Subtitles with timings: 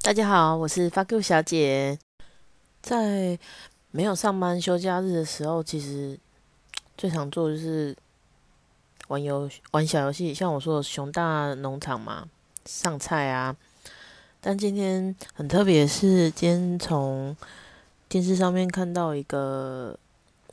[0.00, 1.98] 大家好，我是发 Q 小姐。
[2.80, 3.38] 在
[3.90, 6.18] 没有上班休假日的时候，其实
[6.96, 7.94] 最常做就是
[9.08, 12.26] 玩游玩小游戏，像我说的熊大农场嘛，
[12.64, 13.54] 上菜啊。
[14.40, 17.36] 但今天很特别，是今天从
[18.08, 19.98] 电视上面看到一个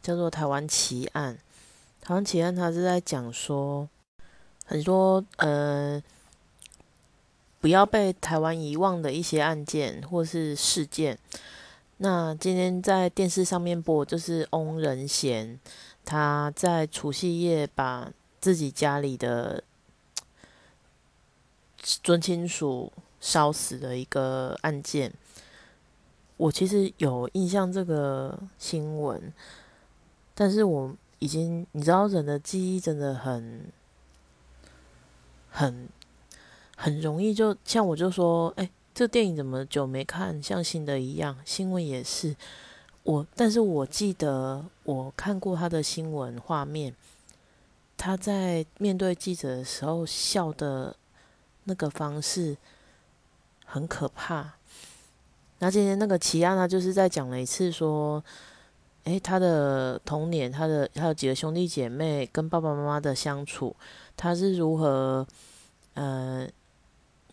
[0.01, 1.37] 叫做《台湾奇案》。
[2.05, 3.87] 台湾奇案，它是在讲说
[4.65, 6.01] 很多呃。
[7.65, 11.17] 不要被台湾遗忘的一些案件或是事件。
[11.97, 15.59] 那今天在电视上面播，就是翁仁贤
[16.03, 19.63] 他在除夕夜把自己家里的
[21.81, 25.11] 尊亲属烧死的一个案件。
[26.37, 29.33] 我其实有印象这个新闻，
[30.35, 33.71] 但是我已经你知道，人的记忆真的很
[35.49, 35.89] 很。
[36.75, 41.37] 很容易就像我就说，哎，这电影怎么久没看，像新的一样。
[41.45, 42.35] 新闻也是
[43.03, 46.93] 我，但是我记得我看过他的新闻画面，
[47.95, 50.95] 他在面对记者的时候笑的
[51.63, 52.57] 那个方式
[53.65, 54.53] 很可怕。
[55.59, 58.21] 那今天那个奇案，他就是在讲了一次说，
[59.05, 63.73] 哎，他的童年，他的还有几个兄弟姐妹跟爸爸妈妈的相处，
[64.17, 65.25] 他是如何，
[65.93, 66.45] 呃。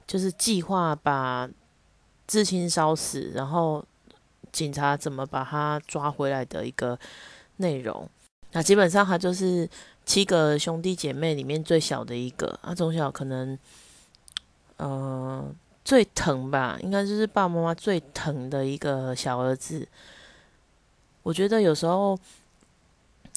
[0.07, 1.49] 就是计划把
[2.27, 3.85] 至亲烧死，然后
[4.51, 6.99] 警察怎么把他抓回来的一个
[7.57, 8.09] 内容。
[8.53, 9.69] 那基本上他就是
[10.05, 13.59] 七个兄弟姐妹里面最小的一个，他从小可能，
[14.77, 19.89] 呃，最疼吧，应该就是爸爸妈妈最疼的一个小儿子。
[21.23, 22.19] 我觉得有时候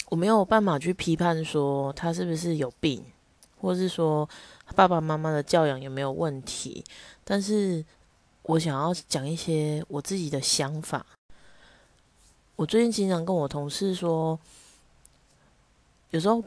[0.09, 3.03] 我没有办法去批判说他是不是有病，
[3.61, 4.27] 或是说。
[4.73, 6.83] 爸爸妈妈的教养有没有问题？
[7.23, 7.85] 但是
[8.41, 11.05] 我想要讲一些我自己的想法。
[12.55, 14.39] 我最近经常跟我同事说，
[16.09, 16.43] 有时候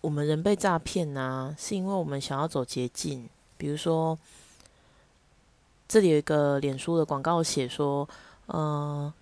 [0.00, 3.28] 我们人被诈骗啊，是因为我们想要走捷径。
[3.56, 4.18] 比如说，
[5.86, 8.08] 这里有一个脸书的广告写说，
[8.46, 9.12] 呃，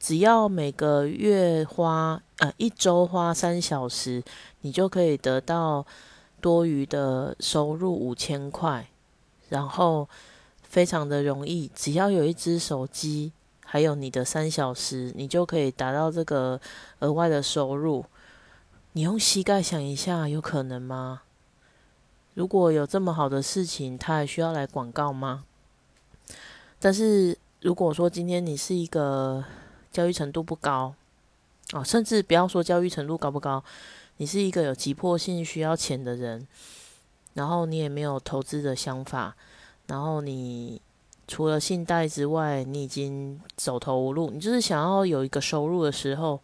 [0.00, 4.22] 只要每个月花呃一周花三小时，
[4.62, 5.86] 你就可以得到。
[6.40, 8.88] 多余的收入五千块，
[9.48, 10.08] 然后
[10.62, 13.32] 非常的容易，只要有一只手机，
[13.64, 16.60] 还有你的三小时，你就可以达到这个
[17.00, 18.04] 额外的收入。
[18.92, 21.22] 你用膝盖想一下，有可能吗？
[22.34, 25.44] 如果有这么好的事情，他还需要来广告吗？
[26.78, 29.44] 但是如果说今天你是一个
[29.90, 30.94] 教育程度不高，
[31.72, 33.62] 哦，甚至不要说教育程度高不高。
[34.18, 36.46] 你是一个有急迫性需要钱的人，
[37.34, 39.34] 然后你也没有投资的想法，
[39.86, 40.80] 然后你
[41.28, 46.40] 除了信贷之外，你已经走投无路，你就是想要有一个收入的时候，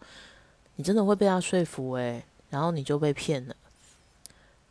[0.77, 3.57] 你真的会被他说服诶，然后你就被骗了。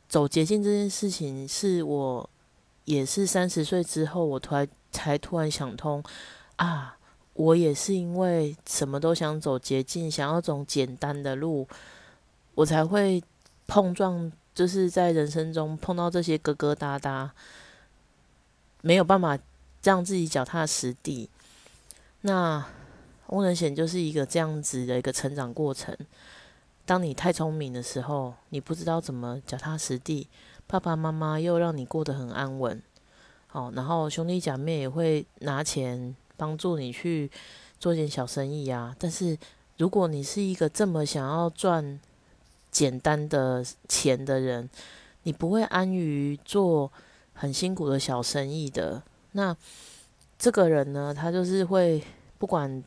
[0.07, 2.29] 走捷径这件事情，是我
[2.85, 6.01] 也是三十岁之后，我突然才突然想通
[6.55, 6.97] 啊，
[7.33, 11.67] 我也是因为什么都想走捷径，想要走简单的路。
[12.55, 13.23] 我才会
[13.67, 17.29] 碰撞，就是在人生中碰到这些疙疙瘩瘩，
[18.81, 19.37] 没有办法
[19.83, 21.29] 让自己脚踏实地。
[22.21, 22.65] 那
[23.27, 25.97] 翁仁贤就是一个这样子的一个成长过程。
[26.85, 30.27] 当你太聪明的时候，你不知道怎么脚踏实地，
[30.67, 32.81] 爸爸妈妈又让你过得很安稳，
[33.53, 37.31] 哦，然后兄弟姐妹也会拿钱帮助你去
[37.79, 38.95] 做点小生意啊。
[38.99, 39.37] 但是
[39.77, 41.99] 如果你是一个这么想要赚，
[42.73, 44.67] 简单的钱的人，
[45.21, 46.91] 你不会安于做
[47.33, 49.01] 很辛苦的小生意的。
[49.33, 49.55] 那
[50.39, 52.03] 这个人呢，他就是会
[52.39, 52.83] 不管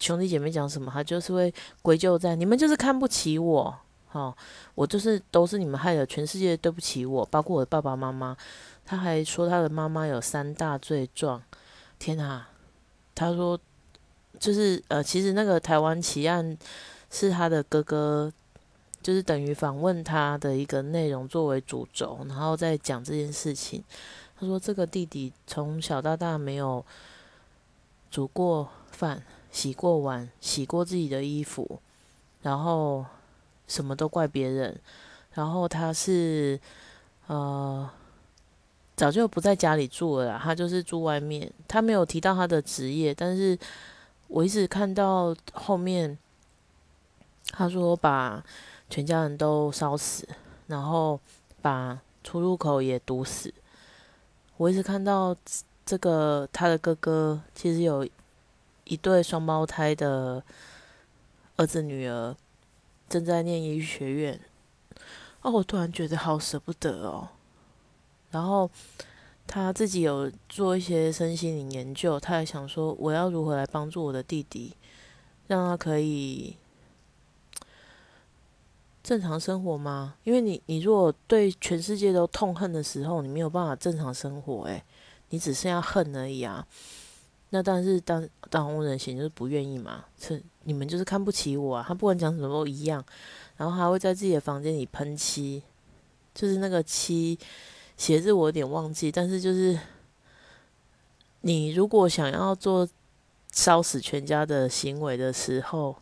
[0.00, 3.74] 兄弟姐妹讲什么，他就是会归咎在你们就是看不起我，
[4.08, 4.36] 好，
[4.74, 8.36] 我就是都是你们害的，全世界对不起我，包括我的爸爸妈妈。
[8.84, 11.42] 他还说他的妈妈有三大罪状，
[11.98, 12.48] 天啊！
[13.14, 13.58] 他说
[14.38, 16.56] 就是呃，其实那个台湾奇案
[17.10, 18.32] 是他的哥哥。
[19.00, 23.82] 就是等于访问他的一个内容作为主轴，然后再讲这件事情。
[24.38, 26.84] 他说：“这个弟弟从小到大没有
[28.10, 31.80] 煮过饭、洗过碗、洗过自己的衣服，
[32.42, 33.04] 然后
[33.66, 34.78] 什么都怪别人。
[35.32, 36.58] 然后他是
[37.26, 37.88] 呃
[38.94, 41.52] 早就不在家里住了，他就是住外面。
[41.66, 43.58] 他没有提到他的职业，但是
[44.26, 46.18] 我一直看到后面
[47.50, 48.44] 他说把。”
[48.90, 50.26] 全家人都烧死，
[50.66, 51.20] 然后
[51.60, 53.52] 把出入口也堵死。
[54.56, 55.36] 我一直看到
[55.84, 58.08] 这个他的哥哥其实有
[58.84, 60.42] 一对双胞胎的
[61.56, 62.34] 儿子女儿，
[63.08, 64.40] 正在念医学院。
[65.42, 67.28] 哦，我突然觉得好舍不得哦。
[68.30, 68.70] 然后
[69.46, 74.74] 他自己有做一些身心灵研究，他还想说，我要如何来帮助我的弟弟，
[75.46, 76.56] 让他可以。
[79.08, 80.16] 正常生活吗？
[80.24, 84.84] 因为你，你如果对全世界都痛恨的时候，你没有办法正常生活，诶，
[85.30, 86.66] 你只剩下恨而已啊。
[87.48, 91.84] 那但是当当红人贤就是不愿意嘛，是你们就是看不起我啊。
[91.88, 93.02] 他不管讲什么都一样，
[93.56, 95.62] 然后还会在自己的房间里喷漆，
[96.34, 97.38] 就是那个漆
[97.96, 99.80] 鞋子我有点忘记，但是就是
[101.40, 102.86] 你如果想要做
[103.50, 105.96] 烧死全家的行为的时候，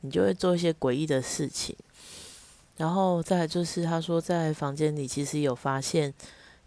[0.00, 1.76] 你就会做一些诡异的事情。
[2.78, 6.14] 然后再就是，他说在房间里其实有发现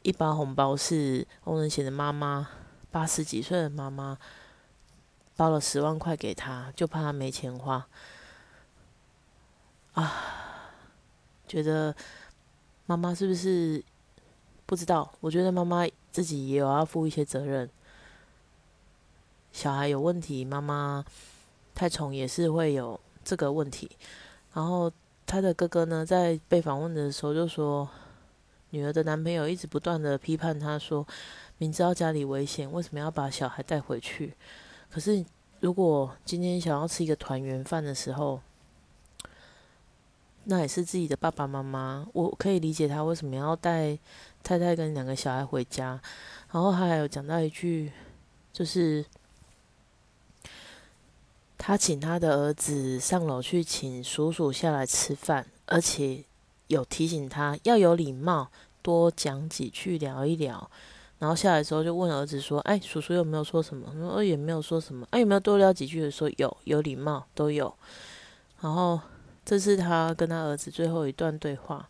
[0.01, 2.49] 一包红包，是翁仁贤的妈妈，
[2.91, 4.17] 八十几岁的妈妈
[5.37, 7.87] 包了十万块给他，就怕他没钱花。
[9.93, 10.13] 啊，
[11.47, 11.95] 觉得
[12.85, 13.81] 妈妈是不是
[14.65, 15.09] 不知道？
[15.21, 17.69] 我觉得妈妈自己也有要负一些责任。
[19.53, 21.05] 小孩有问题，妈妈
[21.73, 23.89] 太宠也是会有这个问题，
[24.53, 24.91] 然后。
[25.31, 27.87] 他的哥哥呢，在被访问的时候就说，
[28.71, 31.07] 女儿的男朋友一直不断的批判他，说
[31.57, 34.33] 明知道家里危险，为什么要把小孩带回去？
[34.89, 35.23] 可是
[35.61, 38.41] 如果今天想要吃一个团圆饭的时候，
[40.43, 43.97] 那也是自己的爸爸妈妈，我可以理解他为什么要带
[44.43, 45.97] 太太跟两个小孩回家。
[46.51, 47.93] 然后他还有讲到一句，
[48.51, 49.05] 就是。
[51.63, 56.23] 他请他的儿子上楼去请叔叔下来吃饭，而且
[56.65, 58.49] 有提醒他要有礼貌，
[58.81, 60.71] 多讲几句聊一聊。
[61.19, 66.09] 然后下来之后就问儿子说：“哎，叔叔有没有说什么？”说：“也没有说什么。”哎，有没有多聊几句？
[66.09, 67.71] 说有，有礼貌都有。
[68.61, 68.99] 然后
[69.45, 71.87] 这是他跟他儿子最后一段对话。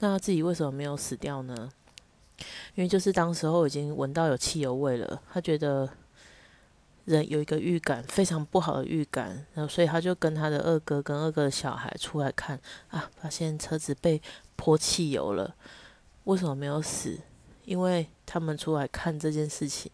[0.00, 1.70] 那他自己为什么没有死掉呢？
[2.74, 5.88] 因为就是当时候已经闻到有汽油味了，他觉得。
[7.04, 14.20] 人有一个预感，非常不好的预感，然后所以他就跟他的二哥跟二哥的小孩出来看啊，发现车子被
[14.56, 15.54] 泼汽油了。
[16.24, 17.18] 为什么没有死？
[17.64, 19.90] 因为他们出来看这件事情，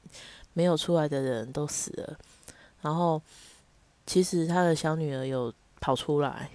[0.53, 2.19] 没有出来的人都死了。
[2.83, 3.21] 然后
[4.07, 6.51] 其实他的小女儿有跑出来，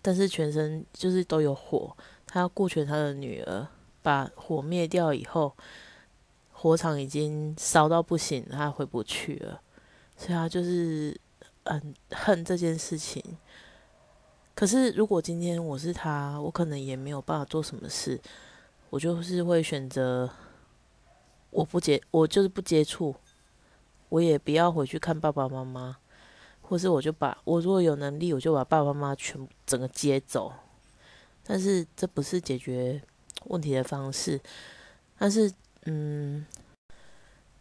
[0.00, 3.66] 但是全身就是都有火，他要顾全他的女儿，
[4.02, 5.54] 把火灭掉以后。
[6.62, 9.60] 火场已经烧到不行，他回不去了，
[10.16, 11.20] 所以他就是
[11.64, 13.20] 很恨这件事情。
[14.54, 18.20] 可是如果今天我是他，我可能也没有办法做什么事，
[18.90, 20.30] 我就是会选择
[21.50, 23.12] 我不接，我就是不接触，
[24.08, 25.96] 我也不要回去看爸爸妈妈，
[26.60, 30.52] 或是我就把我如果有能力，我就把爸爸妈妈全整个接走。
[31.42, 33.02] 但是这不是解决
[33.46, 34.40] 问题的方式，
[35.18, 35.52] 但是。
[35.86, 36.46] 嗯，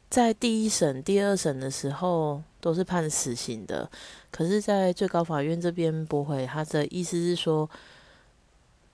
[0.10, 3.90] 在第一审、第二审的时候都是判死刑的，
[4.30, 7.70] 可是，在最高法院这边驳回，他的意思是说，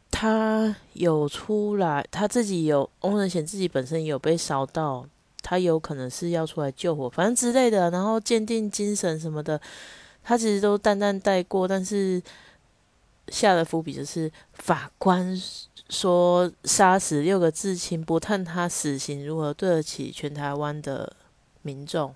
[0.10, 5.06] 他有出来，他自己有翁仁贤自己本身有被烧到，
[5.42, 9.60] 他有可能是要出来救火，反正之类的，然后鉴定精神什么的，
[10.24, 12.22] 他其实都淡淡带过，但是
[13.30, 15.42] 下了伏笔就是法官。
[15.90, 21.16] 说杀死六个至亲，不探他死刑如何对得起全台湾的
[21.62, 22.14] 民众，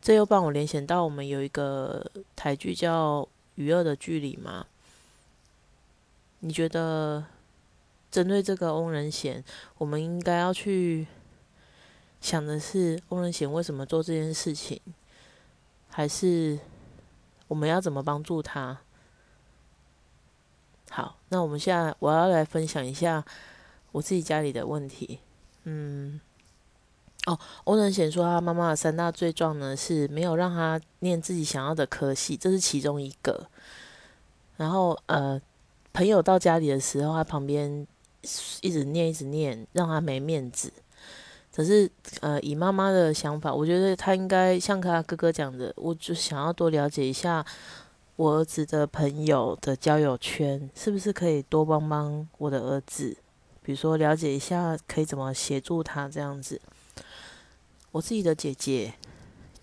[0.00, 3.22] 这又帮我联想到我们有一个台剧叫
[3.56, 4.66] 《与恶的距离》吗？
[6.38, 7.24] 你觉得
[8.12, 9.42] 针对这个翁仁贤，
[9.78, 11.08] 我们应该要去
[12.20, 14.80] 想的是翁仁贤为什么做这件事情，
[15.88, 16.60] 还是
[17.48, 18.78] 我们要怎么帮助他？
[20.90, 23.22] 好，那我们现在我要来分享一下
[23.92, 25.18] 我自己家里的问题。
[25.64, 26.20] 嗯，
[27.26, 33.46] 哦，欧仁贤说他妈妈的三大罪状呢是没有让他念自己想要的科系，这是其中一个。
[34.56, 35.38] 然后呃，
[35.92, 37.86] 朋友到家里的时候，他旁边
[38.62, 40.72] 一直念一直念，让他没面子。
[41.54, 41.90] 可是
[42.20, 47.44] 呃，以妈妈的想法，我觉得他应该像他哥哥讲的，我就想要多了解一下。
[48.16, 53.14] 我儿子的朋友的交友圈，是不是可以多帮帮我的儿子？
[53.62, 56.58] 比如说了解一下，可以怎么协助他这样子。
[57.90, 58.94] 我自己的姐姐，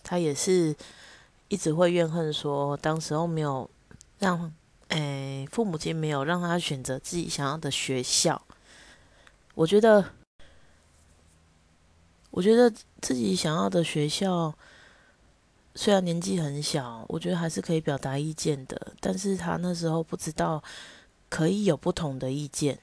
[0.04, 0.76] 她也是
[1.48, 3.68] 一直会怨恨说，当时候没有
[4.20, 4.54] 让，
[4.90, 8.40] 诶，父母亲没有让他选择自己想要的学校。
[9.56, 10.12] 我觉得，
[12.30, 14.54] 我觉得自己想要的学校，
[15.76, 18.94] 虽然年纪很小，我觉得还是可以表达意见的。
[19.00, 20.64] 但是他那时候不知道
[21.30, 22.80] 可以有不同的意见，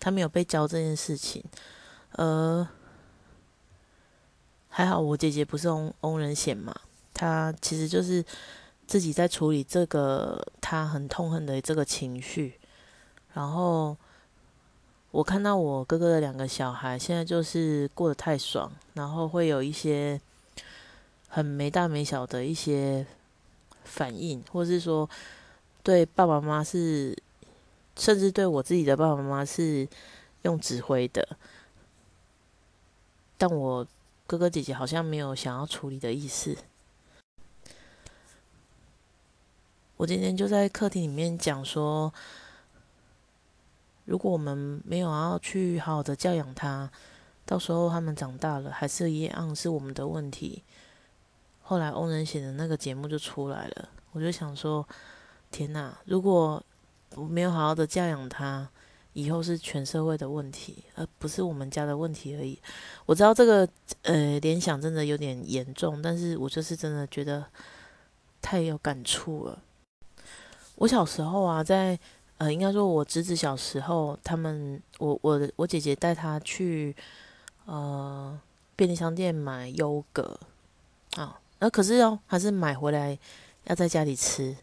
[0.00, 1.44] 他没有被教这件事情。
[2.12, 2.66] 呃，
[4.68, 6.74] 还好我姐姐不是翁翁人险嘛，
[7.14, 8.24] 她其实就是
[8.86, 12.58] 自己在处理这个她很痛恨的这个情绪，
[13.32, 13.96] 然后。
[15.12, 20.18] 我看到我哥哥的两个小孩，现在就是过得太爽，然后会有一些
[21.34, 23.06] 很没大没小的一些
[23.84, 25.08] 反应，或是说
[25.82, 27.16] 对爸爸妈妈是，
[27.96, 29.88] 甚至对我自己的爸爸妈妈是
[30.42, 31.26] 用指挥的，
[33.38, 33.86] 但我
[34.26, 36.54] 哥哥姐姐好像没有想要处理的意思。
[39.96, 42.12] 我今天就在客厅里面讲说。
[44.04, 46.90] 如果我们没有要去好好的教养他，
[47.46, 50.64] 到时候他们长大了还是一样是我们的问题。
[51.62, 54.86] 后来欧仁贤的那个节目就出来了，我就想说：
[55.50, 55.96] 天哪！
[56.04, 56.62] 如果
[57.14, 58.68] 我没有好好的教养他，
[59.14, 62.58] 以后是全社会的问题，而不是我们家的问题而已。
[63.06, 63.68] 我知道这个
[64.02, 67.44] 呃联想真的有点严重，但是我就是真的觉得
[68.40, 69.62] 太有感触了。
[70.76, 71.98] 我小时候啊，在。
[72.38, 76.92] 呃，应该说，我侄子小时候，他们，我我我姐姐带他去，
[77.66, 78.36] 呃，
[78.74, 80.40] 便利商店买优格，
[81.14, 83.16] 啊，那可是哦，还是买回来
[83.66, 84.56] 要在家里吃，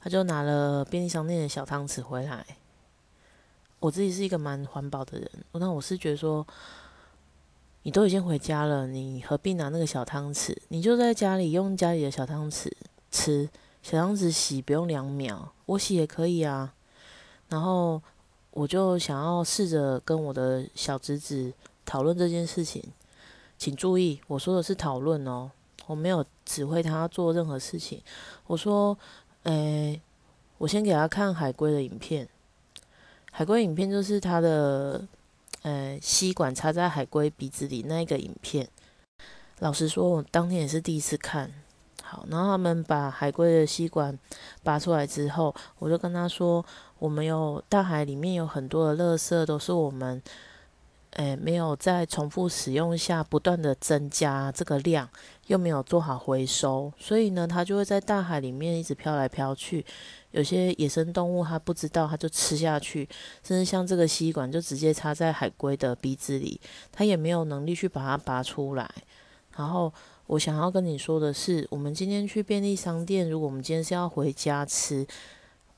[0.00, 2.44] 他就拿了便利商店的小汤匙回来。
[3.78, 6.44] 我自己是一个蛮环保的人，那我是觉得说，
[7.84, 10.56] 你都已经回家了，你何必拿那个小汤匙？
[10.70, 12.68] 你就在家里用家里的小汤匙
[13.12, 13.48] 吃，
[13.80, 16.74] 小汤匙洗不用两秒，我洗也可以啊。
[17.48, 18.02] 然后
[18.50, 21.52] 我就想要试着跟我的小侄子
[21.86, 22.82] 讨论这件事情，
[23.56, 25.52] 请注意，我说的是讨论哦，
[25.88, 28.00] 我没有指挥他做任何事情。
[28.46, 28.96] 我说，
[29.42, 30.00] 诶，
[30.58, 32.28] 我先给他看海龟的影片，
[33.32, 35.02] 海龟影片就是他的，
[35.62, 38.68] 呃，吸管插在海龟鼻子里那个影片。
[39.58, 41.52] 老实说，我当天也是第一次看。
[42.02, 44.18] 好，然后他们把海龟的吸管
[44.62, 46.64] 拔出来之后，我就跟他说
[46.98, 50.22] ：“我们有大海里面有很多的垃圾，都是我们，
[51.18, 55.08] 诶没有在重复使用下不断的增加这个量，
[55.48, 59.84] 又没有做好回收，所以呢，它就会在大海里面一直飘来飘去。
[60.30, 63.08] 有些野生动物它不知道，它就吃下去，
[63.42, 66.60] 甚至像这个吸管就直接插在海龟的鼻子里，
[66.90, 68.90] 它也没有能力去把它拔出来，
[69.56, 69.92] 然后。”
[70.28, 75.06] 我想要跟你说的是，我们今天去便利商店，如果我们今天是要回家吃，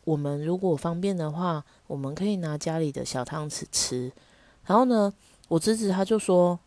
[0.03, 4.11] 我们如果方便的话，我们可以拿家里的小汤匙吃。
[4.67, 5.13] 然后呢，
[5.49, 6.59] 我侄子他就说，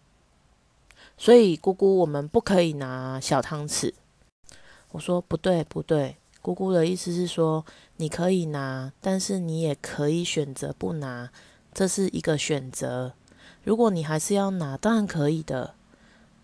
[1.18, 3.94] 所以姑姑我们不可以拿小汤匙。
[4.92, 7.66] 我说不对不对，姑姑的意思是说
[7.98, 11.32] 你可以拿，但是你也可以选择不拿，
[11.74, 13.14] 这是一个选择。
[13.64, 15.76] 如果你还是要拿，当然可以的。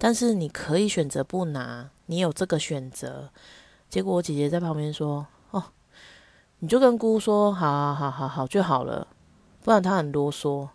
[0.01, 3.29] 但是你可以选择不拿，你有这个选择。
[3.89, 5.61] 结果我姐姐在旁边说：“哦，
[6.59, 9.07] 你就跟姑姑说，好好好好好就好了，
[9.61, 10.69] 不然她很啰嗦。”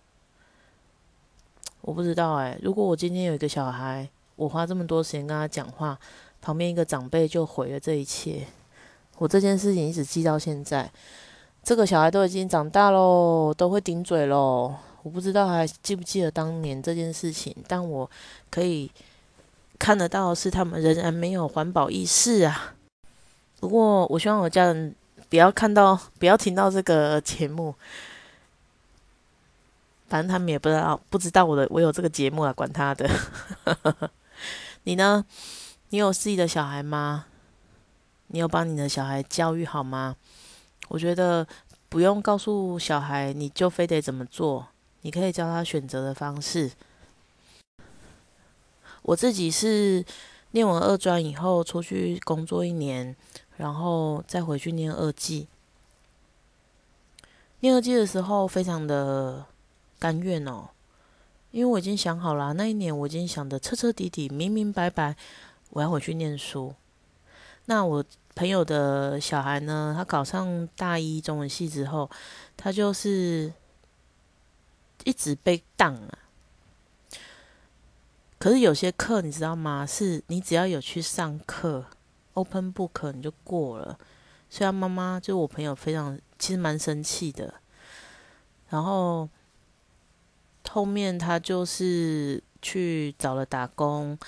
[1.85, 5.99] 我不知道哎，如果我今天有一个小孩，我花这么多时间跟他讲话，
[6.41, 8.47] 旁边一个长辈就毁了这一切。
[9.19, 10.91] 我这件事情一直记到现在，
[11.63, 14.75] 这个小孩都已经长大喽，都会顶嘴喽。
[15.03, 18.11] 我不知道还记不记得当年这件事情，但我
[18.51, 18.91] 可以。
[19.77, 22.75] 看得到是他们仍然没有环保意识啊。
[23.59, 24.95] 不过我希望我家人
[25.29, 27.75] 不要看到，不要听到这个节目。
[30.07, 33.09] 反正他们也不知道，不知道我的我有这个节目啊，管他的。
[34.85, 35.25] 你呢？
[35.91, 37.27] 你有自己的小孩吗？
[38.29, 40.17] 你有帮你的小孩教育好吗？
[40.89, 41.47] 我觉得
[41.89, 44.69] 不用告诉小孩你就非得怎么做，
[45.03, 46.73] 你可以教他选择的方式。
[49.03, 50.05] 我自己是
[50.51, 53.15] 念完二专以后出去工作一年，
[53.57, 55.47] 然后再回去念二技。
[57.61, 59.47] 念二技的时候非常的
[60.05, 60.69] 但愿哦，
[61.51, 65.17] 因为我已经想好了，那一年我已经想的彻彻底底、明明白白，
[65.71, 66.75] 我要回去念书。
[67.65, 72.11] 那我朋友的小孩呢，他考上大一中文系之后，
[72.55, 73.51] 他就是
[75.05, 76.19] 一直被当啊。
[78.39, 79.87] 可是有些课你知道吗？
[79.87, 81.83] 是你只要有去上课
[82.35, 83.99] ，open book 你就过了。
[84.51, 87.55] 虽然妈妈就我朋友非常其实蛮生气的，
[88.69, 89.27] 然后
[90.75, 94.19] 后面他就是去找了打工，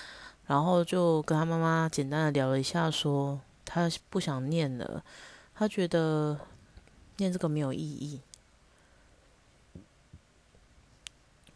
[0.45, 5.03] 然后就跟他妈妈简单的聊了一下，说他不想念了，
[5.53, 6.39] 他觉得
[7.17, 8.21] 念这个没有意义。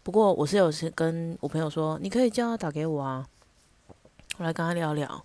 [0.04, 3.26] 不过我是有跟我朋友说，你可以叫他打给我啊，
[4.40, 5.24] 我来跟他聊聊。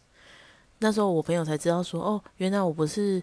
[0.79, 3.21] 那时候我朋友才知道说，哦，原来我不是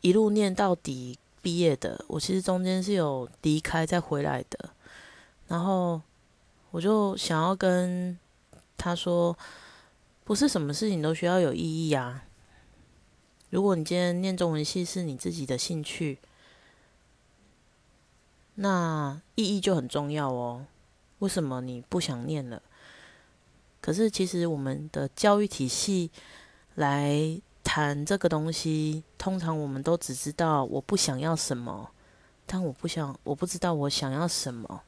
[0.00, 4.70] 一路念到底毕业的，我其实中间是有离开再回来的。
[5.48, 6.00] 然后
[6.70, 8.18] 我就想要跟
[8.76, 9.36] 他说，
[10.24, 12.24] 不是什么事情都需要有意义啊。
[13.50, 16.18] 如果你今天念中文系是你自己的兴趣。
[18.56, 20.64] 那意义就很重要哦。
[21.18, 22.62] 为什么你不想念了？
[23.80, 26.10] 可是其实我们的教育体系
[26.76, 31.90] 来谈这个东西，通常我们都只知道我不想要什么，
[32.46, 34.82] 但我不想，我不知道我想要什么。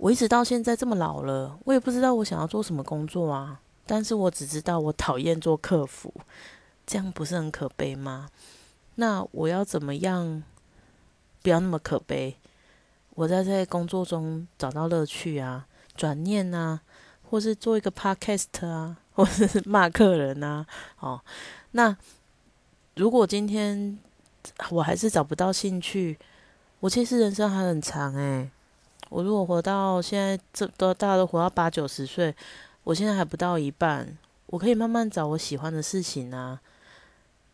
[0.00, 3.60] 我一直到现在这么老了，我也不知道我想要做什么工作啊。
[3.86, 6.10] 但是我只知道我讨厌做客服，
[6.86, 8.30] 这样不是很可悲吗？
[8.94, 10.42] 那我要怎么样？
[11.42, 12.36] 不要那么可悲，
[13.14, 16.80] 我在在工作中找到乐趣啊，转念啊，
[17.28, 20.66] 或是做一个 podcast 啊，或者是骂客人啊，
[21.00, 21.20] 哦，
[21.72, 21.94] 那
[22.96, 23.98] 如果今天
[24.70, 26.18] 我还是找不到兴趣，
[26.80, 28.50] 我其实人生还很长诶。
[29.10, 32.34] 我如果活到现在，这都大家都活到八九十岁，
[32.84, 36.58] 我现在还不到一半，我可以慢慢找我喜欢的事情啊，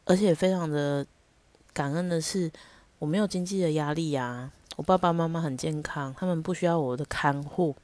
[0.04, 1.04] 而且非常的
[1.72, 2.48] 感恩的是。
[2.98, 7.76] 我没有经济的压力呀，我爸爸妈妈很健康，他们不需要我的看护，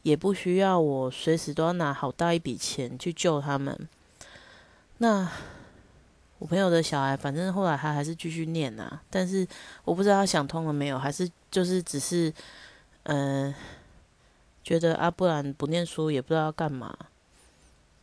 [0.00, 3.78] 也不需要我随时都要拿好大一笔钱去救他们。
[4.96, 5.30] 那
[6.38, 9.46] 我朋友的小孩，反正后来他还是继续念啊，但是
[9.84, 12.32] 我不知道他想通了没有，还是就是只是，
[13.04, 13.54] 嗯，
[14.62, 16.96] 觉得啊，不然不念书也不知道要干嘛。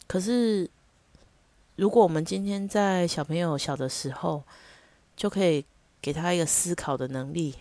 [0.08, 0.70] 可是，
[1.76, 4.44] 如果我们今天在小朋友小的时候，
[5.16, 5.66] 就可以。
[6.00, 7.56] 给他一个思考的能力，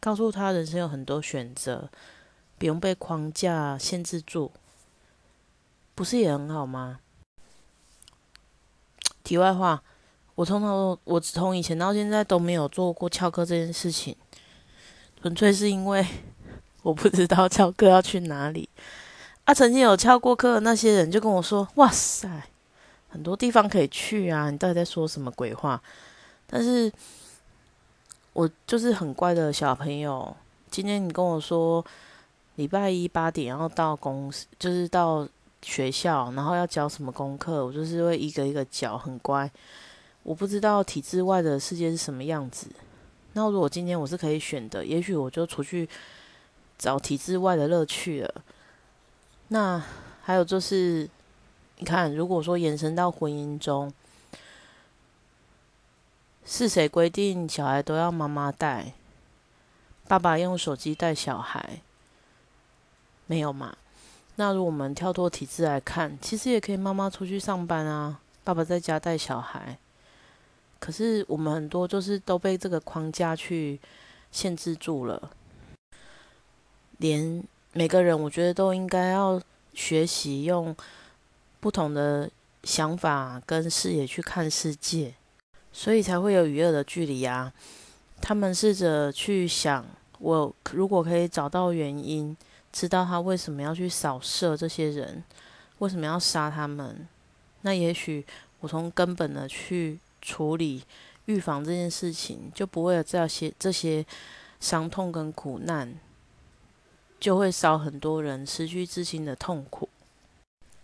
[0.00, 1.88] 告诉他人生有很多选择，
[2.58, 4.50] 不用被框架限制住，
[5.94, 7.00] 不是也很好吗？
[9.22, 9.84] 题外话，
[10.34, 14.16] 我从头我从以前到现在都没有做过翘课这件事情，
[15.20, 16.04] 纯粹是因为
[16.82, 18.68] 我不知道翘课要去哪里。
[19.44, 22.28] 啊，曾经有翘过课的那些人就跟我说：“哇塞，
[23.08, 25.82] 很多地方可以去啊！”你到底在说什么鬼话？
[26.46, 26.92] 但是。
[28.32, 30.34] 我就是很乖的小朋友。
[30.70, 31.84] 今天你跟我说，
[32.54, 35.28] 礼拜一八点要到公司，就是到
[35.62, 39.50] 学校，然后要交什么功课，我就是会一个一个交，很乖。
[40.22, 42.68] 我不知道体制外的世界是什么样子。
[43.32, 45.86] 那如果今天我是可以选的，也许我就出去
[46.80, 48.42] 找体制外的乐趣了。
[49.48, 49.80] 那
[50.22, 51.08] 还有就是，
[51.76, 53.92] 你看，如果说延伸到婚姻中。
[56.52, 58.94] 是谁规定小孩都要妈妈带？
[60.08, 61.80] 爸爸用手机带小孩，
[63.26, 63.76] 没有嘛？
[64.34, 69.78] 那如果我们跳脱体制来看，其实也可以妈妈出去上班啊，爸爸在家带小孩。
[70.80, 73.78] 可是我们很多就是都被这个框架去
[74.32, 75.30] 限制住了。
[77.00, 79.38] 连每个人，我觉得都应该要
[79.74, 80.74] 学习用
[81.58, 82.30] 不同的
[82.64, 85.12] 想法跟视野去看世界。
[85.72, 87.52] 所以才会有与恶的距离啊！
[88.20, 89.86] 他们试着去想，
[90.18, 92.36] 我如果可以找到原因，
[92.72, 95.22] 知道他为什么要去扫射这些人，
[95.78, 97.06] 为什么要杀他们，
[97.60, 98.26] 那也许
[98.58, 100.82] 我从根本的去处理、
[101.26, 104.04] 预防这件事情，就不会有这些这些
[104.58, 105.94] 伤痛跟苦难，
[107.20, 109.88] 就会少很多人失去自信的痛苦。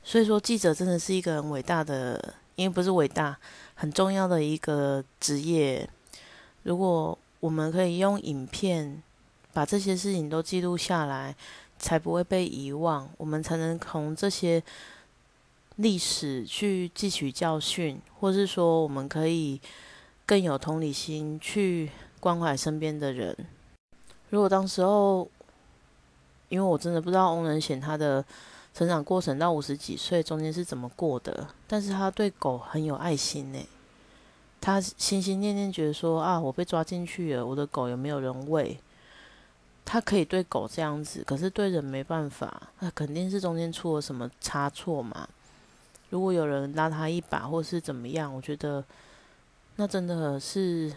[0.04, 3.36] 所以说，记者真的是一个很伟大的，因为不是伟大。
[3.74, 5.88] 很重要的一个职业，
[6.62, 9.02] 如果我们可以用影片
[9.52, 11.34] 把这些事情都记录下来，
[11.78, 13.08] 才不会被遗忘。
[13.16, 14.62] 我们才能从这些
[15.76, 19.60] 历史去汲取教训，或是说，我们可以
[20.24, 23.36] 更有同理心去关怀身边的人。
[24.30, 25.28] 如果当时候，
[26.48, 28.24] 因为我真的不知道翁仁贤他的。
[28.76, 31.48] 成长过程到五十几岁中间是怎么过的？
[31.66, 33.58] 但是他对狗很有爱心呢。
[34.60, 38.78] 他心心念念觉得说啊，我被抓进去了，我的狗有没有人喂？
[39.86, 42.64] 他可以对狗这样子，可是对人没办法。
[42.80, 45.26] 那肯定是中间出了什么差错嘛。
[46.10, 48.84] 如果有人拉他一把，或是怎么样，我觉得
[49.76, 50.92] 那真的是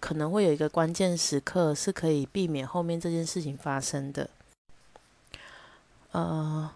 [0.00, 4.28] 可能会有一个关键时刻，是可以避免后面这件事情发生的。
[6.12, 6.68] 呃，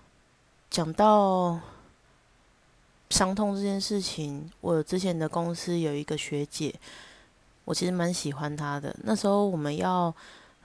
[0.71, 1.59] 讲到
[3.11, 6.73] 伤痛这件事情，我之前的公司有一个学姐，
[7.65, 8.95] 我其实蛮喜欢她的。
[9.03, 10.15] 那时候我们要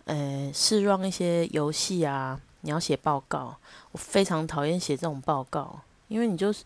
[0.05, 3.55] 呃试让一些游戏啊，你要写报告，
[3.93, 6.63] 我非常讨厌写这种报告，因为你就是。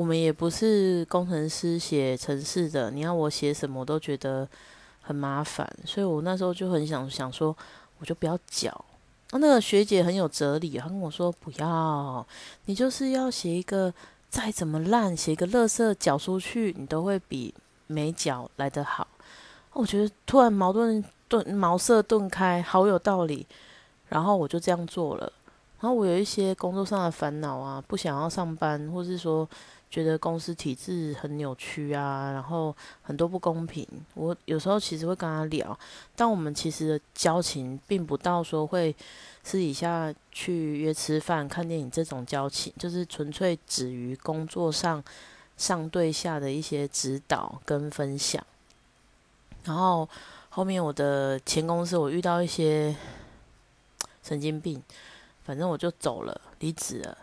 [0.00, 4.48] 我们也不是工程师写程式的，你要我写什么，我都觉得
[5.02, 7.54] 很麻烦，所以我那时候就很想想说，
[7.98, 8.82] 我就不要缴。
[9.32, 12.26] 那个学姐很有哲理，她跟我说不要，
[12.64, 13.92] 你就是要写一个
[14.30, 17.54] 再怎么烂，写一个乐色缴出去，你都会比
[17.86, 19.06] 没缴来得好。
[19.74, 23.46] 我觉得突然矛盾顿茅塞顿开，好有道理。
[24.08, 25.30] 然后我就这样做了。
[25.78, 29.46] 然后我有一些工作上的烦恼啊，不想要上班，或是说。
[29.90, 33.84] 觉得公司体制很扭曲啊，然后很多不公平。
[34.14, 35.76] 我有时候其实会跟他聊，
[36.14, 38.94] 但我们其实的交情并不到说会
[39.42, 45.02] 私底下去约吃饭、看电影这种交情，就是纯粹止于工作上
[45.56, 48.46] 上对下的一些指导跟分享。
[49.64, 50.08] 然后
[50.50, 52.94] 后面我的前公司我遇到一些
[54.22, 54.80] 神经病，
[55.42, 57.18] 反正我就走了，离职了。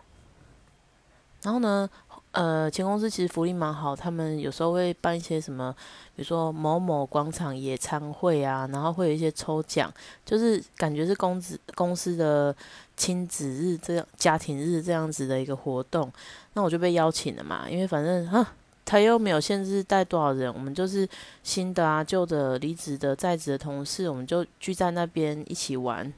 [1.40, 1.88] 然后呢？
[2.32, 5.74] 呃，前公司其实福利蛮好，他们有时候会办一些什么，
[6.14, 9.92] 比如说某某广场野餐会啊，然后会有一些抽奖，
[10.26, 12.54] 就是感觉是公司公司的
[12.96, 16.12] 亲子日这样家庭日这样子的一个活动，
[16.52, 18.46] 那我就被邀请了嘛，因为反正哈，
[18.84, 21.08] 他又没有限制带多少人，我们就是
[21.42, 26.12] 新的啊、旧的、离职的、在职的同事，我们就聚在那边一起玩。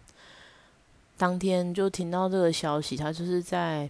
[1.16, 3.88] 当天就听到这个消息，他就是在。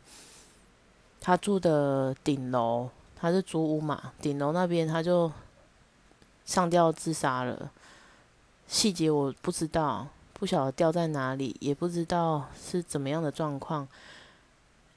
[1.20, 4.12] 他住的顶楼，他是租屋嘛？
[4.20, 5.30] 顶楼那边他就
[6.46, 7.70] 上吊自杀了，
[8.66, 13.87] 细节我不知道，不晓得掉在哪里，也不知道是怎么样的状况。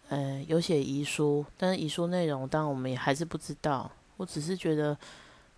[0.10, 3.90] 呃，有写遗书，但是遗书内容当我们也还是不知道。
[4.18, 4.96] 我只是觉得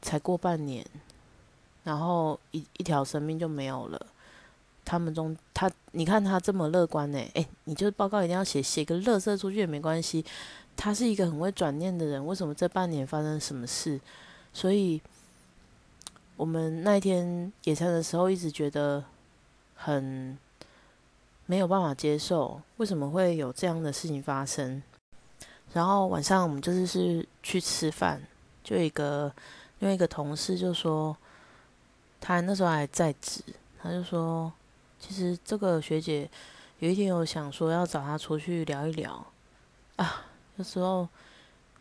[0.01, 0.85] 才过半年，
[1.83, 4.05] 然后一一条生命就没有了。
[4.85, 7.17] 他们中他，你看他这么乐观呢？
[7.33, 10.23] 诶，你就报告一定要写，写个乐色出去也没关系。
[10.77, 13.99] 他是一个很会转念的人，为什么这半年发生什么事？
[14.53, 15.01] 所以，
[16.37, 19.03] 我们那一天野餐的时候，一直觉得
[19.73, 20.37] 很
[21.47, 24.83] 没有办法接受，为什么会有这样的事情发生？
[25.73, 28.21] 然后晚上我们就是是去吃饭，
[28.63, 29.33] 就一个
[29.79, 31.17] 另外一个同事就说，
[32.21, 33.41] 他那时候还在职，
[33.81, 34.53] 他就说。
[35.07, 36.27] 其实这个学姐
[36.79, 39.23] 有一天有想说要找她出去聊一聊
[39.97, 41.07] 啊，有时候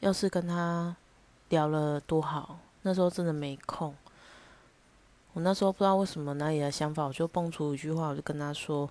[0.01, 0.95] 要是跟她
[1.49, 3.95] 聊了多好，那时候真的没空。
[5.33, 8.91] 我那时候不知道为什么哪里的想法，我就蹦出一句话，我就跟她说：“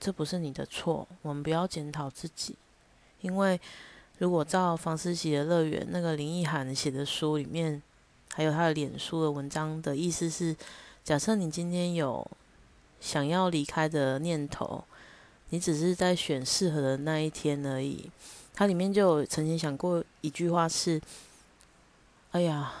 [0.00, 2.56] 这不是你的错，我们不要检讨自己，
[3.20, 3.60] 因为
[4.16, 7.82] 如果照房思琪的乐园那个林奕涵写的书里面，
[8.32, 10.56] 还有他的脸书的文章的意思是，
[11.04, 12.26] 假设你今天有。”
[13.00, 14.84] 想要离开的念头，
[15.50, 18.10] 你只是在选适合的那一天而已。
[18.54, 21.00] 它里面就有曾经想过一句话是
[22.32, 22.72] ：“哎呀，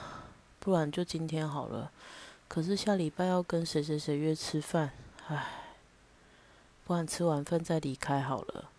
[0.58, 1.90] 不然就今天好了。
[2.48, 4.90] 可是下礼拜要跟谁谁谁约吃饭，
[5.28, 5.46] 唉，
[6.84, 8.70] 不然吃完饭再离开好了。”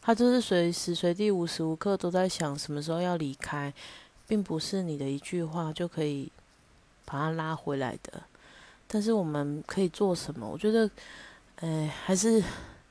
[0.00, 3.74] 他就是随时随地、无时无刻都在想什么时候要离开，
[4.28, 6.30] 并不是你的一句话就可以
[7.04, 8.22] 把他拉回来的。
[8.88, 10.48] 但是我们可以做什么？
[10.48, 10.88] 我觉得，
[11.56, 12.42] 哎，还是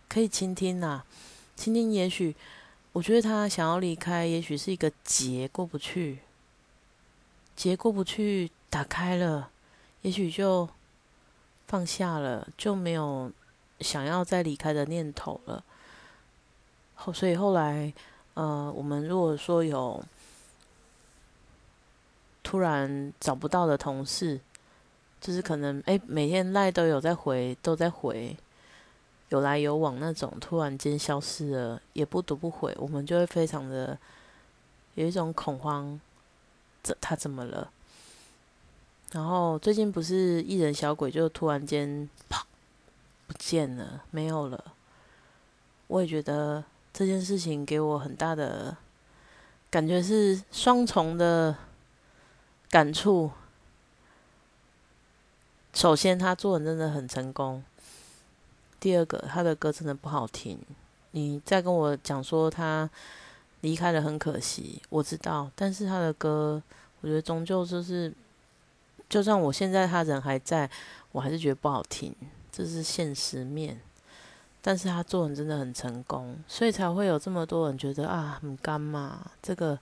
[0.09, 1.01] 可以倾听呐。
[1.55, 2.35] 倾听，也许
[2.91, 6.19] 我觉得他想要离开，也许是一个结过不去，
[7.55, 9.49] 结过不去，打开了，
[10.01, 10.67] 也许就
[11.65, 13.31] 放下了，就没有
[13.79, 15.63] 想要再离开的念头了。
[16.95, 17.93] 后，所以后来，
[18.33, 20.03] 呃，我们如果说有
[22.43, 24.41] 突然找不到的同事。
[25.25, 28.37] 就是可能哎，每天赖都有在回，都在回，
[29.29, 33.97] 有来有往那种，突然间消失了，也不读不回，我们就会非常的
[34.93, 35.99] 有一种恐慌，
[36.83, 37.71] 这他怎么了？
[39.13, 42.45] 然后最近不是艺人小鬼就突然间啪
[43.25, 44.63] 不见了，没有了。
[45.87, 48.77] 我也觉得这件事情给我很大的
[49.71, 51.55] 感觉是双重的
[52.69, 53.31] 感触。
[55.75, 57.61] 首先，他做人真的很成功。
[58.79, 60.57] 第二个，他的歌真的不好听。
[61.11, 62.89] 你再跟我讲说他
[63.59, 66.63] 离开了很可惜，我知道，但是他的歌，
[67.01, 68.13] 我觉得终究就是，
[69.09, 70.69] 就算我现在他人还在，
[71.11, 72.15] 我还是觉得不好听，
[72.53, 73.77] 这是现实面。
[74.61, 79.29] 但是他做人真的很成功，所以才会有这么多人觉得啊，很干嘛？
[79.41, 79.77] 这个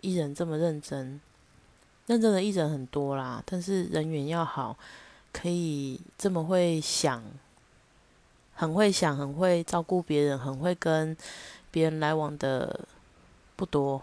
[0.00, 1.20] 艺人这么认真，
[2.06, 4.78] 认真的艺人很多啦，但是人缘要好，
[5.34, 7.22] 可以这么会想，
[8.54, 11.14] 很会想，很会照顾别人，很会跟
[11.70, 12.80] 别人来往的
[13.56, 14.00] 不多，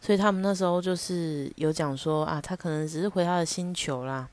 [0.00, 4.28] 所以他们那时候就是有讲说啊，他可能只是回他的星球啦。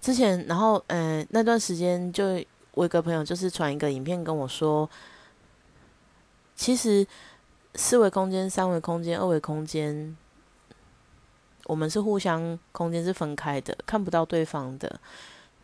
[0.00, 2.44] 之前，然后，嗯，那段时间就。
[2.74, 4.88] 我一个朋友就是传一个影片跟我说，
[6.54, 7.04] 其实
[7.74, 10.16] 四维空间、三维空间、二维空间，
[11.68, 15.00] 我们是互相空间是分开的，看不到对方的。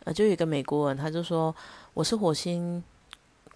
[0.05, 1.53] 呃，就有一个美国人，他就说
[1.93, 2.81] 我是火星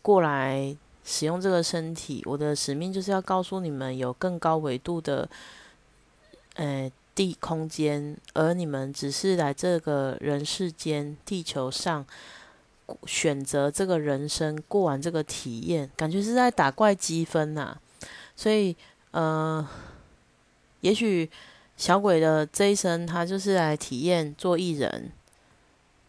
[0.02, 5.30] 过来使用这个身体，我的使命就是要告诉你们有更高维度的，
[6.56, 12.06] 呃，地空间，而你们只是来这个人世间地球上。
[13.06, 17.78] 选择这个人生过完这个体验，感觉是在打怪积分呐。
[18.36, 18.76] 所以，
[19.12, 19.64] 呃，
[20.82, 21.30] 也许
[21.80, 25.10] 小鬼的这一生，他就是来体验做艺人，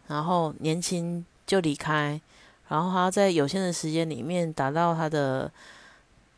[0.07, 2.19] 然后年轻就离开，
[2.67, 5.49] 然后他在有限的时间里面达到他的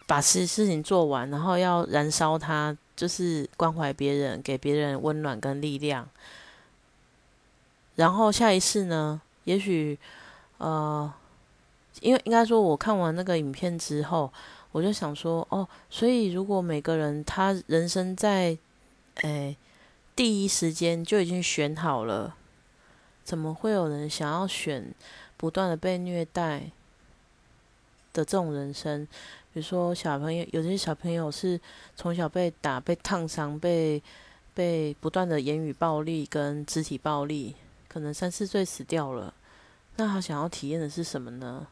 [0.05, 6.07] 把事事情做完，然后要燃烧他，就是关怀别人，给别人温暖跟力量。
[7.95, 9.97] 然后下一世呢，也许。
[10.59, 11.11] 呃，
[11.99, 14.31] 因为应该说，我看完那个影片之后，
[14.71, 18.57] 我就想说，哦，所以如果每个人他人生在，
[19.21, 19.55] 诶，
[20.15, 22.35] 第一时间就已经选好了，
[23.23, 24.93] 怎么会有人想要选
[25.37, 26.71] 不断的被虐待
[28.11, 29.05] 的这种人生？
[29.53, 31.59] 比如说小朋友，有些小朋友是
[31.95, 34.01] 从小被打、被烫伤、被
[34.53, 37.55] 被不断的言语暴力跟肢体暴力，
[37.87, 39.33] 可能三四岁死掉了。
[39.95, 41.67] 那他想要体验的是什么呢？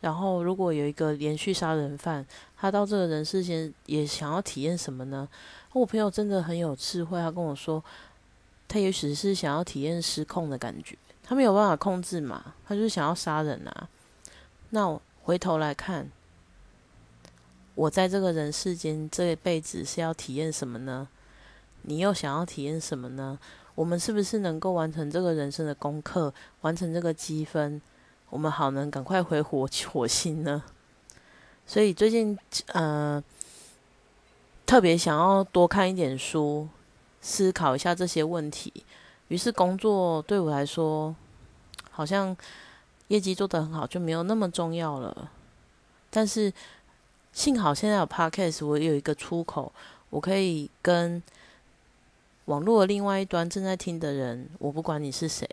[0.00, 2.24] 然后，如果有一个连续杀人犯，
[2.56, 5.28] 他到这个人世间也想要体验什么呢？
[5.72, 7.82] 我朋友真的很有智慧，他跟我说，
[8.68, 13.88] 他也许是想要体验失控的感觉，他没有办法控制嘛，他就是想要杀人啊。
[14.70, 16.10] 那回头来看，
[17.74, 21.08] 我在这个人世间这一辈子是要体验什么呢？
[21.82, 23.38] 你又想要体验什么呢？
[23.74, 26.32] 我们是不是能够完成这个人生的功课，
[26.62, 27.80] 完成这个积分，
[28.30, 30.62] 我们好能赶快回火火星呢？
[31.66, 33.22] 所以最近呃，
[34.64, 36.68] 特别想要多看一点书，
[37.20, 38.72] 思考一下这些问题。
[39.28, 41.14] 于是工作对我来说，
[41.90, 42.36] 好像
[43.08, 45.30] 业绩做得很好，就没有那么重要了。
[46.10, 46.52] 但是
[47.32, 49.72] 幸好现在有 Podcast，我有一个出口，
[50.10, 51.22] 我可以跟。
[52.46, 55.44] 网络的另外一端正在听的人，我不管你是谁，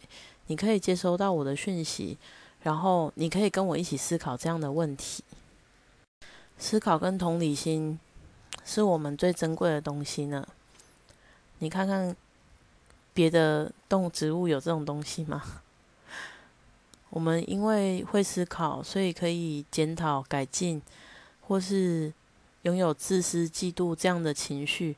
[0.46, 2.20] 你可以接收到我的讯息，
[2.64, 5.24] 然后你可以跟我一起思考这样的问题。
[6.58, 8.00] 思考跟同理心
[8.66, 10.48] 是我们最珍贵的东西呢。
[11.60, 12.16] 你看看
[13.14, 15.42] 别的动植物有这种东西吗？
[17.10, 20.82] 我们因为会思考，所以可以检讨、改进，
[21.42, 22.12] 或是
[22.64, 24.96] 拥有自私、嫉妒这样的情绪。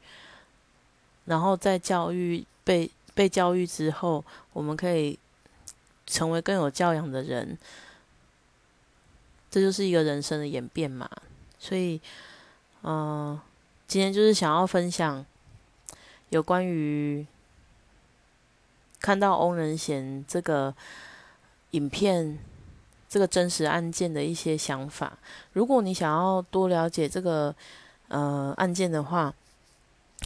[1.25, 4.23] 然后在教育被被教育之后，
[4.53, 5.19] 我们可以
[6.07, 7.57] 成为更有教养的人，
[9.49, 11.09] 这就是一个人生的演变嘛。
[11.59, 11.99] 所以，
[12.83, 13.39] 嗯，
[13.87, 15.25] 今天就是想要分享
[16.29, 17.25] 有关于
[18.99, 20.73] 看到翁仁贤这个
[21.71, 22.37] 影片、
[23.09, 25.17] 这个真实案件的一些想法。
[25.53, 27.55] 如果你想要多了解这个
[28.09, 29.33] 呃案件的话，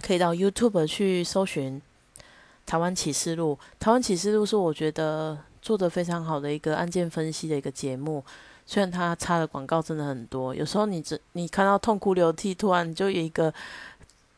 [0.01, 1.81] 可以到 YouTube 去搜寻
[2.65, 3.57] 《台湾启示录》。
[3.79, 8.23] 《台湾启示录》是我觉得做的非常好的一个案件分析的一个节目。
[8.65, 13.53] 虽然它插的广告真的很多，有时候你只你看到痛哭流涕，突然就有一个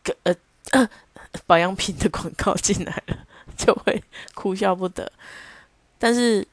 [0.03, 0.89] 个呃
[1.45, 3.17] 保养品的广告进来了，
[3.57, 4.03] 就会
[4.33, 5.11] 哭笑不得。
[5.97, 6.47] 但是，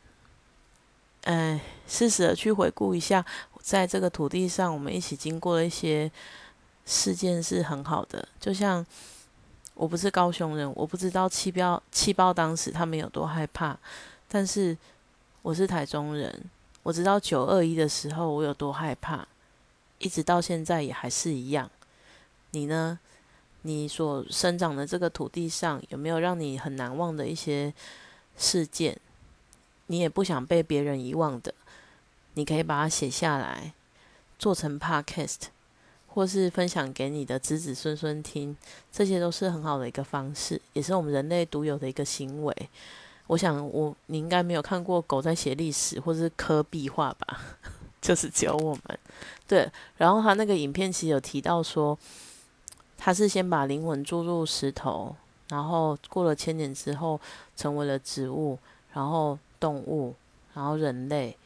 [1.24, 3.24] 哎，适时的去回顾一下，
[3.62, 6.10] 在这个土地上，我们一起经过了一些。
[6.90, 8.82] 事件是很好的，就像
[9.74, 13.76] 我不是高雄人，我不知道气标气爆当时他们有多害怕，
[14.28, 14.76] 但是
[15.42, 16.44] 我是台中人，
[16.82, 19.26] 我知道九二一的时候我有多害怕，
[19.98, 21.70] 一直到现在也还是一样。
[22.50, 22.98] 你呢？
[23.62, 27.74] 你所生长的这个土地上有没有让你很难忘的一些
[28.36, 28.96] 事件？
[29.88, 31.52] 你也不想被别人遗忘的，
[32.34, 33.72] 你可以把它写下来，
[34.38, 35.48] 做成 podcast。
[36.10, 38.56] 或是分享给你的子子孙孙听，
[38.90, 42.68] 这些都是很好的一个方式，也是我们人类独有的一个行为。
[43.28, 47.40] 我想我你应该没有看过狗在写历史或者是刻壁画吧？
[48.00, 48.98] 就是只有我们
[49.46, 49.70] 对。
[49.96, 51.96] 然后他那个影片其实有提到说，
[52.96, 55.14] 他是先把灵魂注入石头，
[55.50, 57.20] 然后过了千年之后
[57.54, 58.58] 成为了植物，
[58.94, 60.14] 然后动物，
[60.54, 61.36] 然后人类，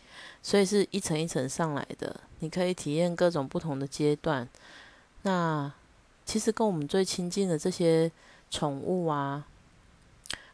[0.40, 2.14] 所以是一层一层上来的。
[2.38, 4.48] 你可以体验各种不同的阶段。
[5.22, 5.72] 那
[6.24, 8.10] 其实跟我们最亲近的这些
[8.50, 9.44] 宠物啊。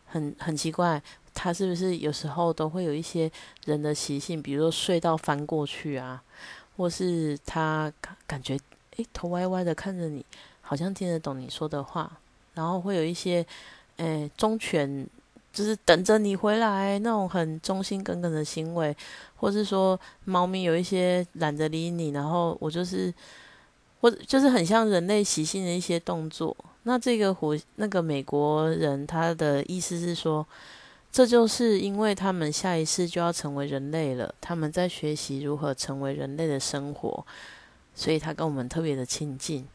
[0.08, 1.00] 很很奇怪，
[1.34, 3.30] 它是不是有时候都会有一些
[3.64, 6.22] 人的习性，比如说睡到翻过去啊，
[6.76, 7.92] 或是它
[8.26, 8.58] 感觉
[8.96, 10.24] 诶头歪歪的看着你，
[10.60, 12.10] 好像听得懂你说的话，
[12.54, 13.44] 然后会有一些
[13.98, 15.06] 诶忠犬，
[15.52, 18.96] 就是等着你回来那种很忠心耿耿的行为，
[19.36, 23.12] 或是说猫咪有一些懒得理你，然后我就是。
[24.00, 26.56] 或者就是很像人类习性的一些动作。
[26.88, 30.46] 那这个虎那个美国人他的意思是说，
[31.12, 37.26] 这就是因为他们下一世就要成为人类了，他们在学习如何成为人类的生活，
[37.94, 39.68] 所以他跟我们特别的亲近。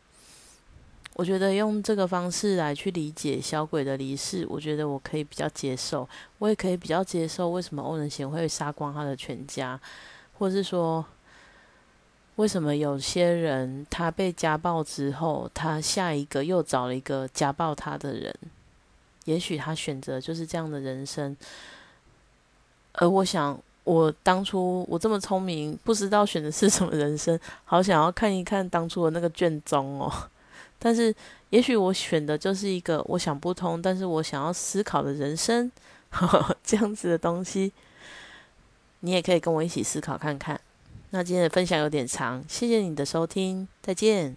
[1.13, 9.79] 我觉得用这个方式来去理解小鬼的离世，我觉得我可以比较接受，我也可以比较接受为什么欧仁贤会杀光他的全家，
[10.39, 11.05] 或是说。
[12.37, 18.33] 为什么有些人他被家暴之后，他下一个又找了一个家暴他的人？
[19.25, 21.37] 也许他选择就是这样的人生。
[22.93, 30.11] 而我想，我当初我这么聪明，不知道选的是什么人生， 好想要看一看当初的那个卷宗哦。
[30.79, 31.15] 但是，
[31.51, 35.71] 也许我选的就是一个我想不通，但是我想要思考的人生，
[36.63, 37.71] 这样子的东西。
[38.99, 40.59] 你也可以跟我一起思考看看。
[41.15, 44.35] 那今天的分享有点长，谢谢你的收听，再见。